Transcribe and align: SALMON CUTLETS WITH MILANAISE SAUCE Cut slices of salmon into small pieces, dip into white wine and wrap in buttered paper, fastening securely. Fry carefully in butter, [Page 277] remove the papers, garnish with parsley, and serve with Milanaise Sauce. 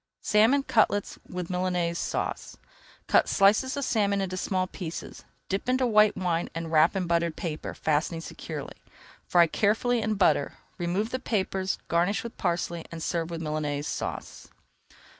SALMON 0.23 0.63
CUTLETS 0.63 1.19
WITH 1.29 1.51
MILANAISE 1.51 1.99
SAUCE 1.99 2.57
Cut 3.05 3.29
slices 3.29 3.77
of 3.77 3.85
salmon 3.85 4.19
into 4.19 4.35
small 4.35 4.65
pieces, 4.65 5.25
dip 5.47 5.69
into 5.69 5.85
white 5.85 6.17
wine 6.17 6.49
and 6.55 6.71
wrap 6.71 6.95
in 6.95 7.05
buttered 7.05 7.35
paper, 7.35 7.75
fastening 7.75 8.19
securely. 8.21 8.77
Fry 9.27 9.45
carefully 9.45 10.01
in 10.01 10.15
butter, 10.15 10.57
[Page 10.79 10.87
277] 10.87 10.89
remove 10.93 11.09
the 11.11 11.19
papers, 11.19 11.77
garnish 11.87 12.23
with 12.23 12.35
parsley, 12.37 12.83
and 12.91 13.03
serve 13.03 13.29
with 13.29 13.43
Milanaise 13.43 13.85
Sauce. 13.85 14.47